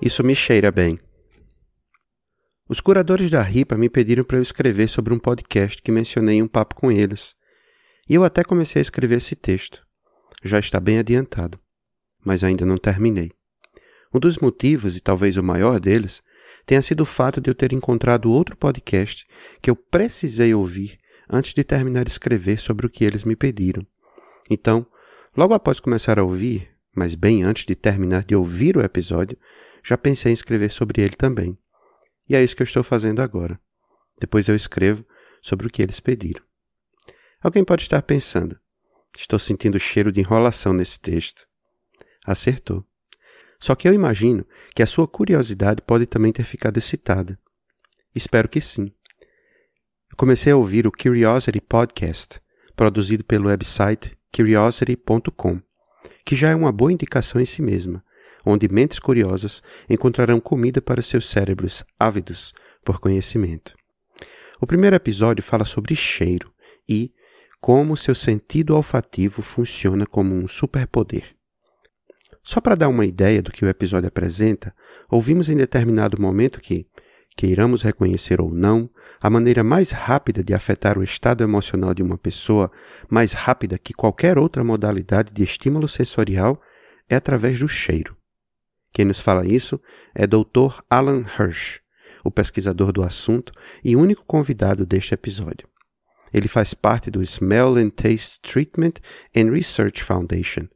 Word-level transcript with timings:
Isso 0.00 0.22
me 0.22 0.36
cheira 0.36 0.70
bem. 0.70 0.96
Os 2.68 2.80
curadores 2.80 3.32
da 3.32 3.42
RIPA 3.42 3.76
me 3.76 3.88
pediram 3.90 4.22
para 4.22 4.36
eu 4.36 4.42
escrever 4.42 4.88
sobre 4.88 5.12
um 5.12 5.18
podcast 5.18 5.82
que 5.82 5.90
mencionei 5.90 6.36
em 6.36 6.42
um 6.42 6.48
papo 6.48 6.76
com 6.76 6.92
eles. 6.92 7.34
E 8.08 8.14
eu 8.14 8.22
até 8.22 8.44
comecei 8.44 8.78
a 8.78 8.82
escrever 8.82 9.16
esse 9.16 9.34
texto. 9.34 9.84
Já 10.44 10.60
está 10.60 10.78
bem 10.78 11.00
adiantado, 11.00 11.58
mas 12.24 12.44
ainda 12.44 12.64
não 12.64 12.76
terminei. 12.76 13.32
Um 14.14 14.20
dos 14.20 14.38
motivos, 14.38 14.96
e 14.96 15.00
talvez 15.00 15.36
o 15.36 15.42
maior 15.42 15.80
deles, 15.80 16.22
tenha 16.70 16.82
sido 16.82 17.00
o 17.00 17.04
fato 17.04 17.40
de 17.40 17.50
eu 17.50 17.54
ter 17.54 17.72
encontrado 17.72 18.30
outro 18.30 18.56
podcast 18.56 19.26
que 19.60 19.68
eu 19.68 19.74
precisei 19.74 20.54
ouvir 20.54 21.00
antes 21.28 21.52
de 21.52 21.64
terminar 21.64 22.04
de 22.04 22.12
escrever 22.12 22.60
sobre 22.60 22.86
o 22.86 22.88
que 22.88 23.04
eles 23.04 23.24
me 23.24 23.34
pediram. 23.34 23.84
Então, 24.48 24.86
logo 25.36 25.52
após 25.52 25.80
começar 25.80 26.16
a 26.16 26.22
ouvir, 26.22 26.70
mas 26.94 27.16
bem 27.16 27.42
antes 27.42 27.64
de 27.64 27.74
terminar 27.74 28.22
de 28.22 28.36
ouvir 28.36 28.76
o 28.76 28.82
episódio, 28.82 29.36
já 29.82 29.98
pensei 29.98 30.30
em 30.30 30.32
escrever 30.32 30.70
sobre 30.70 31.02
ele 31.02 31.16
também. 31.16 31.58
E 32.28 32.36
é 32.36 32.44
isso 32.44 32.54
que 32.54 32.62
eu 32.62 32.66
estou 32.66 32.84
fazendo 32.84 33.20
agora. 33.20 33.58
Depois 34.20 34.48
eu 34.48 34.54
escrevo 34.54 35.04
sobre 35.42 35.66
o 35.66 35.70
que 35.70 35.82
eles 35.82 35.98
pediram. 35.98 36.44
Alguém 37.42 37.64
pode 37.64 37.82
estar 37.82 38.00
pensando: 38.02 38.56
estou 39.18 39.40
sentindo 39.40 39.74
o 39.74 39.80
cheiro 39.80 40.12
de 40.12 40.20
enrolação 40.20 40.72
nesse 40.72 41.00
texto. 41.00 41.48
Acertou. 42.24 42.86
Só 43.60 43.74
que 43.74 43.86
eu 43.86 43.92
imagino 43.92 44.46
que 44.74 44.82
a 44.82 44.86
sua 44.86 45.06
curiosidade 45.06 45.82
pode 45.82 46.06
também 46.06 46.32
ter 46.32 46.44
ficado 46.44 46.78
excitada. 46.78 47.38
Espero 48.14 48.48
que 48.48 48.60
sim. 48.60 48.90
Eu 50.10 50.16
comecei 50.16 50.52
a 50.52 50.56
ouvir 50.56 50.86
o 50.86 50.92
Curiosity 50.92 51.60
Podcast, 51.60 52.40
produzido 52.74 53.22
pelo 53.22 53.48
website 53.48 54.16
curiosity.com, 54.34 55.60
que 56.24 56.34
já 56.34 56.48
é 56.48 56.54
uma 56.54 56.72
boa 56.72 56.92
indicação 56.92 57.40
em 57.40 57.44
si 57.44 57.60
mesma, 57.60 58.02
onde 58.46 58.66
mentes 58.68 58.98
curiosas 58.98 59.62
encontrarão 59.88 60.40
comida 60.40 60.80
para 60.80 61.02
seus 61.02 61.28
cérebros 61.28 61.84
ávidos 61.98 62.54
por 62.84 62.98
conhecimento. 62.98 63.76
O 64.60 64.66
primeiro 64.66 64.96
episódio 64.96 65.42
fala 65.42 65.64
sobre 65.66 65.94
cheiro 65.94 66.52
e 66.88 67.12
como 67.60 67.96
seu 67.96 68.14
sentido 68.14 68.74
olfativo 68.74 69.42
funciona 69.42 70.06
como 70.06 70.34
um 70.34 70.48
superpoder. 70.48 71.39
Só 72.42 72.60
para 72.60 72.74
dar 72.74 72.88
uma 72.88 73.04
ideia 73.04 73.42
do 73.42 73.50
que 73.50 73.64
o 73.64 73.68
episódio 73.68 74.08
apresenta, 74.08 74.74
ouvimos 75.08 75.48
em 75.48 75.56
determinado 75.56 76.20
momento 76.20 76.60
que, 76.60 76.86
queiramos 77.36 77.82
reconhecer 77.82 78.40
ou 78.40 78.52
não, 78.52 78.90
a 79.20 79.28
maneira 79.28 79.62
mais 79.62 79.90
rápida 79.90 80.42
de 80.42 80.54
afetar 80.54 80.98
o 80.98 81.02
estado 81.02 81.44
emocional 81.44 81.92
de 81.94 82.02
uma 82.02 82.16
pessoa, 82.16 82.70
mais 83.08 83.32
rápida 83.32 83.78
que 83.78 83.92
qualquer 83.92 84.38
outra 84.38 84.64
modalidade 84.64 85.32
de 85.32 85.42
estímulo 85.42 85.86
sensorial, 85.86 86.60
é 87.08 87.16
através 87.16 87.58
do 87.58 87.68
cheiro. 87.68 88.16
Quem 88.92 89.04
nos 89.04 89.20
fala 89.20 89.46
isso 89.46 89.80
é 90.14 90.26
Dr. 90.26 90.82
Alan 90.88 91.24
Hirsch, 91.38 91.80
o 92.24 92.30
pesquisador 92.30 92.92
do 92.92 93.02
assunto 93.02 93.52
e 93.84 93.96
único 93.96 94.24
convidado 94.24 94.84
deste 94.84 95.14
episódio. 95.14 95.68
Ele 96.32 96.48
faz 96.48 96.74
parte 96.74 97.10
do 97.10 97.22
Smell 97.22 97.76
and 97.76 97.90
Taste 97.90 98.40
Treatment 98.40 98.94
and 99.36 99.50
Research 99.50 100.02
Foundation, 100.02 100.68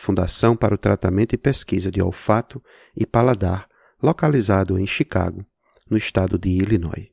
Fundação 0.00 0.54
para 0.54 0.76
o 0.76 0.78
Tratamento 0.78 1.34
e 1.34 1.36
Pesquisa 1.36 1.90
de 1.90 2.00
Olfato 2.00 2.62
e 2.96 3.04
Paladar, 3.04 3.68
localizado 4.00 4.78
em 4.78 4.86
Chicago, 4.86 5.44
no 5.90 5.96
estado 5.96 6.38
de 6.38 6.50
Illinois. 6.50 7.08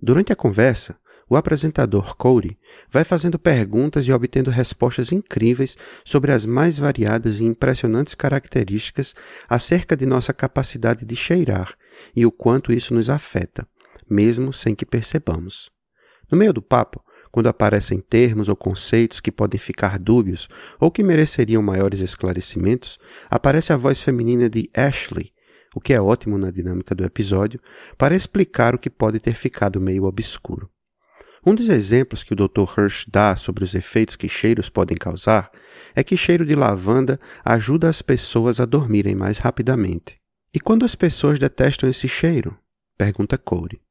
Durante 0.00 0.30
a 0.30 0.36
conversa, 0.36 0.94
o 1.26 1.36
apresentador 1.36 2.14
Cody 2.14 2.58
vai 2.90 3.02
fazendo 3.02 3.38
perguntas 3.38 4.06
e 4.06 4.12
obtendo 4.12 4.50
respostas 4.50 5.10
incríveis 5.10 5.74
sobre 6.04 6.32
as 6.32 6.44
mais 6.44 6.76
variadas 6.76 7.40
e 7.40 7.44
impressionantes 7.44 8.14
características 8.14 9.14
acerca 9.48 9.96
de 9.96 10.04
nossa 10.04 10.34
capacidade 10.34 11.06
de 11.06 11.16
cheirar 11.16 11.74
e 12.14 12.26
o 12.26 12.30
quanto 12.30 12.74
isso 12.74 12.92
nos 12.92 13.08
afeta, 13.08 13.66
mesmo 14.06 14.52
sem 14.52 14.74
que 14.74 14.84
percebamos. 14.84 15.70
No 16.30 16.36
meio 16.36 16.52
do 16.52 16.60
papo, 16.60 17.02
quando 17.30 17.48
aparecem 17.48 18.00
termos 18.00 18.48
ou 18.48 18.56
conceitos 18.56 19.20
que 19.20 19.32
podem 19.32 19.58
ficar 19.58 19.98
dúbios 19.98 20.48
ou 20.80 20.90
que 20.90 21.02
mereceriam 21.02 21.62
maiores 21.62 22.00
esclarecimentos, 22.00 22.98
aparece 23.30 23.72
a 23.72 23.76
voz 23.76 24.02
feminina 24.02 24.48
de 24.48 24.70
Ashley, 24.74 25.32
o 25.74 25.80
que 25.80 25.92
é 25.92 26.00
ótimo 26.00 26.38
na 26.38 26.50
dinâmica 26.50 26.94
do 26.94 27.04
episódio, 27.04 27.60
para 27.98 28.16
explicar 28.16 28.74
o 28.74 28.78
que 28.78 28.90
pode 28.90 29.20
ter 29.20 29.34
ficado 29.34 29.80
meio 29.80 30.04
obscuro. 30.04 30.70
Um 31.44 31.54
dos 31.54 31.68
exemplos 31.68 32.24
que 32.24 32.32
o 32.32 32.36
Dr. 32.36 32.64
Hirsch 32.76 33.06
dá 33.08 33.36
sobre 33.36 33.62
os 33.62 33.72
efeitos 33.72 34.16
que 34.16 34.28
cheiros 34.28 34.68
podem 34.68 34.96
causar 34.96 35.48
é 35.94 36.02
que 36.02 36.16
cheiro 36.16 36.44
de 36.44 36.56
lavanda 36.56 37.20
ajuda 37.44 37.88
as 37.88 38.02
pessoas 38.02 38.58
a 38.58 38.64
dormirem 38.64 39.14
mais 39.14 39.38
rapidamente. 39.38 40.18
E 40.52 40.58
quando 40.58 40.84
as 40.84 40.96
pessoas 40.96 41.38
detestam 41.38 41.88
esse 41.88 42.08
cheiro? 42.08 42.58
Pergunta 42.98 43.38
Cody. 43.38 43.85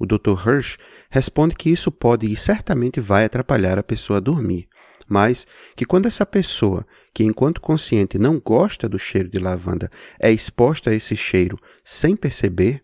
O 0.00 0.06
Dr. 0.06 0.48
Hirsch 0.48 0.78
responde 1.10 1.54
que 1.54 1.68
isso 1.68 1.92
pode 1.92 2.26
e 2.26 2.34
certamente 2.34 2.98
vai 2.98 3.26
atrapalhar 3.26 3.78
a 3.78 3.82
pessoa 3.82 4.16
a 4.16 4.20
dormir, 4.20 4.66
mas 5.06 5.46
que 5.76 5.84
quando 5.84 6.06
essa 6.06 6.24
pessoa, 6.24 6.86
que 7.12 7.22
enquanto 7.22 7.60
consciente 7.60 8.18
não 8.18 8.40
gosta 8.40 8.88
do 8.88 8.98
cheiro 8.98 9.28
de 9.28 9.38
lavanda, 9.38 9.90
é 10.18 10.32
exposta 10.32 10.88
a 10.88 10.94
esse 10.94 11.14
cheiro 11.14 11.58
sem 11.84 12.16
perceber, 12.16 12.82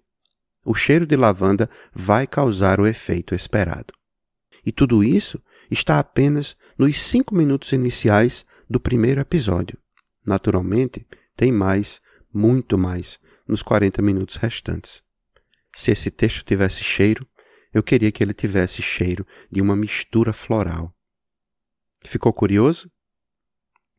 o 0.62 0.74
cheiro 0.74 1.06
de 1.06 1.16
lavanda 1.16 1.70
vai 1.94 2.26
causar 2.26 2.80
o 2.80 2.86
efeito 2.86 3.34
esperado. 3.34 3.94
E 4.64 4.70
tudo 4.70 5.02
isso 5.02 5.40
está 5.70 5.98
apenas 5.98 6.54
nos 6.76 7.00
cinco 7.00 7.34
minutos 7.34 7.72
iniciais 7.72 8.44
do 8.68 8.78
primeiro 8.78 9.22
episódio. 9.22 9.78
Naturalmente, 10.26 11.06
tem 11.34 11.50
mais, 11.50 11.98
muito 12.34 12.76
mais, 12.76 13.18
nos 13.48 13.62
40 13.62 14.02
minutos 14.02 14.36
restantes. 14.36 15.05
Se 15.76 15.90
esse 15.90 16.10
texto 16.10 16.42
tivesse 16.42 16.82
cheiro, 16.82 17.28
eu 17.70 17.82
queria 17.82 18.10
que 18.10 18.24
ele 18.24 18.32
tivesse 18.32 18.80
cheiro 18.80 19.26
de 19.52 19.60
uma 19.60 19.76
mistura 19.76 20.32
floral. 20.32 20.90
Ficou 22.00 22.32
curioso? 22.32 22.90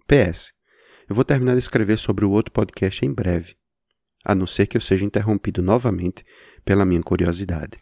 PS. 0.08 0.54
Eu 1.08 1.16
vou 1.16 1.24
terminar 1.24 1.52
de 1.52 1.60
escrever 1.60 2.00
sobre 2.00 2.26
o 2.26 2.32
outro 2.32 2.52
podcast 2.52 3.06
em 3.06 3.14
breve, 3.14 3.56
a 4.26 4.34
não 4.34 4.48
ser 4.48 4.66
que 4.66 4.76
eu 4.76 4.82
seja 4.82 5.06
interrompido 5.06 5.62
novamente 5.62 6.26
pela 6.66 6.84
minha 6.84 7.04
curiosidade. 7.04 7.78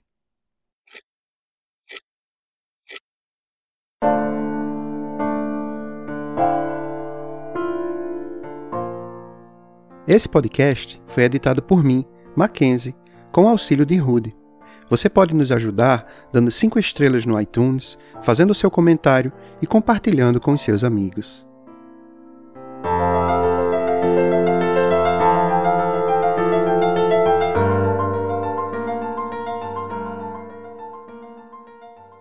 Esse 10.05 10.27
podcast 10.27 11.01
foi 11.07 11.23
editado 11.23 11.63
por 11.63 11.81
mim, 11.81 12.05
Mackenzie, 12.35 12.93
com 13.35 13.49
auxílio 13.49 13.85
de 13.85 13.97
Rude. 13.97 14.33
Você 14.89 15.09
pode 15.09 15.35
nos 15.35 15.51
ajudar 15.51 16.05
dando 16.31 16.49
5 16.49 16.79
estrelas 16.79 17.25
no 17.25 17.37
iTunes, 17.41 17.97
fazendo 18.21 18.53
seu 18.53 18.71
comentário 18.71 19.29
e 19.61 19.67
compartilhando 19.67 20.39
com 20.39 20.55
seus 20.55 20.85
amigos. 20.85 21.45